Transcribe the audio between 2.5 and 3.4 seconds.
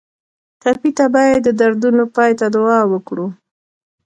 دعا وکړو.